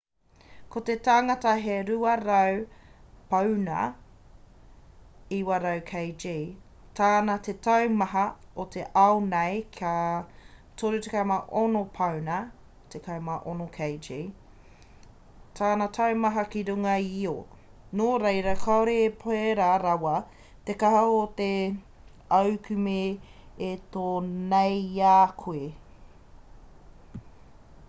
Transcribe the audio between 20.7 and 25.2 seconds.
te kaha o te aukume e tō nei i a